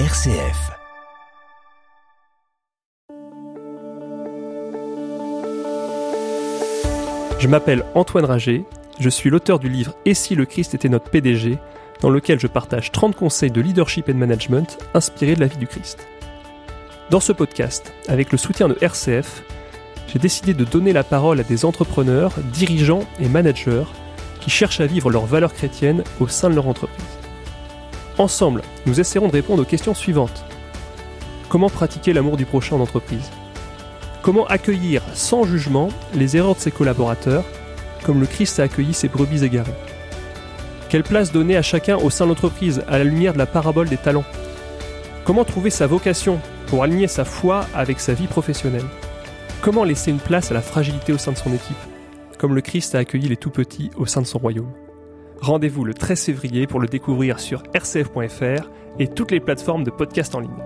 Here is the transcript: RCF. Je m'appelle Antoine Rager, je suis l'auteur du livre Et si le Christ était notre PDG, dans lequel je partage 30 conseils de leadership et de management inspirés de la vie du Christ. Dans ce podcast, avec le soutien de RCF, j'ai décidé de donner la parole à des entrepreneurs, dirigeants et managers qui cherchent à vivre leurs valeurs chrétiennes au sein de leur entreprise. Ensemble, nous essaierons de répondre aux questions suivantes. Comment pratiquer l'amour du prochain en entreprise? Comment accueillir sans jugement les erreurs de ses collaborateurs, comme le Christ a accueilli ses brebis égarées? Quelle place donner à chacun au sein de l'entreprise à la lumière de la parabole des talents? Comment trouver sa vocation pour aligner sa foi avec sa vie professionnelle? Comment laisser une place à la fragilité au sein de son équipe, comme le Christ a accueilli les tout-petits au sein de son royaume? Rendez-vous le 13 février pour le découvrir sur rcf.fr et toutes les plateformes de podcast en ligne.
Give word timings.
RCF. 0.00 0.72
Je 7.38 7.46
m'appelle 7.46 7.84
Antoine 7.94 8.24
Rager, 8.24 8.64
je 8.98 9.08
suis 9.08 9.30
l'auteur 9.30 9.60
du 9.60 9.68
livre 9.68 9.94
Et 10.04 10.14
si 10.14 10.34
le 10.34 10.46
Christ 10.46 10.74
était 10.74 10.88
notre 10.88 11.10
PDG, 11.10 11.58
dans 12.00 12.10
lequel 12.10 12.40
je 12.40 12.48
partage 12.48 12.90
30 12.90 13.14
conseils 13.14 13.52
de 13.52 13.60
leadership 13.60 14.08
et 14.08 14.12
de 14.12 14.18
management 14.18 14.78
inspirés 14.94 15.36
de 15.36 15.40
la 15.40 15.46
vie 15.46 15.58
du 15.58 15.68
Christ. 15.68 16.08
Dans 17.10 17.20
ce 17.20 17.30
podcast, 17.30 17.92
avec 18.08 18.32
le 18.32 18.38
soutien 18.38 18.66
de 18.66 18.76
RCF, 18.80 19.44
j'ai 20.08 20.18
décidé 20.18 20.54
de 20.54 20.64
donner 20.64 20.92
la 20.92 21.04
parole 21.04 21.38
à 21.38 21.44
des 21.44 21.64
entrepreneurs, 21.64 22.32
dirigeants 22.52 23.04
et 23.20 23.28
managers 23.28 23.84
qui 24.40 24.50
cherchent 24.50 24.80
à 24.80 24.86
vivre 24.86 25.12
leurs 25.12 25.26
valeurs 25.26 25.54
chrétiennes 25.54 26.02
au 26.18 26.26
sein 26.26 26.50
de 26.50 26.56
leur 26.56 26.66
entreprise. 26.66 27.23
Ensemble, 28.16 28.62
nous 28.86 29.00
essaierons 29.00 29.26
de 29.26 29.32
répondre 29.32 29.62
aux 29.62 29.66
questions 29.66 29.92
suivantes. 29.92 30.44
Comment 31.48 31.68
pratiquer 31.68 32.12
l'amour 32.12 32.36
du 32.36 32.46
prochain 32.46 32.76
en 32.76 32.80
entreprise? 32.80 33.28
Comment 34.22 34.46
accueillir 34.46 35.02
sans 35.14 35.42
jugement 35.42 35.88
les 36.14 36.36
erreurs 36.36 36.54
de 36.54 36.60
ses 36.60 36.70
collaborateurs, 36.70 37.44
comme 38.04 38.20
le 38.20 38.26
Christ 38.26 38.60
a 38.60 38.64
accueilli 38.64 38.94
ses 38.94 39.08
brebis 39.08 39.42
égarées? 39.42 39.74
Quelle 40.88 41.02
place 41.02 41.32
donner 41.32 41.56
à 41.56 41.62
chacun 41.62 41.96
au 41.96 42.08
sein 42.08 42.24
de 42.24 42.30
l'entreprise 42.30 42.84
à 42.86 42.98
la 42.98 43.04
lumière 43.04 43.32
de 43.32 43.38
la 43.38 43.46
parabole 43.46 43.88
des 43.88 43.96
talents? 43.96 44.24
Comment 45.24 45.44
trouver 45.44 45.70
sa 45.70 45.88
vocation 45.88 46.38
pour 46.68 46.84
aligner 46.84 47.08
sa 47.08 47.24
foi 47.24 47.66
avec 47.74 47.98
sa 47.98 48.14
vie 48.14 48.28
professionnelle? 48.28 48.86
Comment 49.60 49.82
laisser 49.82 50.12
une 50.12 50.18
place 50.18 50.52
à 50.52 50.54
la 50.54 50.62
fragilité 50.62 51.12
au 51.12 51.18
sein 51.18 51.32
de 51.32 51.38
son 51.38 51.52
équipe, 51.52 51.76
comme 52.38 52.54
le 52.54 52.60
Christ 52.60 52.94
a 52.94 52.98
accueilli 52.98 53.28
les 53.28 53.36
tout-petits 53.36 53.90
au 53.96 54.06
sein 54.06 54.22
de 54.22 54.26
son 54.26 54.38
royaume? 54.38 54.70
Rendez-vous 55.40 55.84
le 55.84 55.94
13 55.94 56.24
février 56.24 56.66
pour 56.66 56.80
le 56.80 56.88
découvrir 56.88 57.40
sur 57.40 57.62
rcf.fr 57.74 58.70
et 58.98 59.08
toutes 59.08 59.30
les 59.30 59.40
plateformes 59.40 59.84
de 59.84 59.90
podcast 59.90 60.34
en 60.34 60.40
ligne. 60.40 60.63